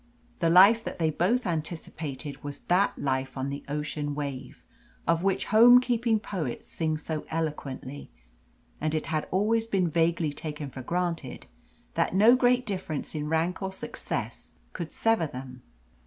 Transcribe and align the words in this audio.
The 0.39 0.49
life 0.49 0.83
that 0.83 0.97
they 0.97 1.11
both 1.11 1.45
anticipated 1.45 2.43
was 2.43 2.57
that 2.73 2.97
life 2.97 3.37
on 3.37 3.51
the 3.51 3.63
ocean 3.69 4.15
wave, 4.15 4.65
of 5.05 5.21
which 5.21 5.45
home 5.53 5.79
keeping 5.79 6.19
poets 6.19 6.67
sing 6.67 6.97
so 6.97 7.23
eloquently; 7.29 8.09
and 8.81 8.95
it 8.95 9.05
had 9.05 9.27
always 9.29 9.67
been 9.67 9.87
vaguely 9.91 10.33
taken 10.33 10.71
for 10.71 10.81
granted 10.81 11.45
that 11.93 12.15
no 12.15 12.35
great 12.35 12.65
difference 12.65 13.13
in 13.13 13.29
rank 13.29 13.61
or 13.61 13.71
success 13.71 14.53
could 14.73 14.91
sever 14.91 15.27
them. 15.27 15.61